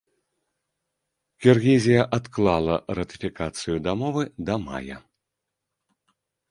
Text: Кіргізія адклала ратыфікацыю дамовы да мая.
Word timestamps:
Кіргізія 1.45 2.01
адклала 2.19 2.75
ратыфікацыю 3.01 3.75
дамовы 3.91 4.23
да 4.51 4.55
мая. 4.67 4.97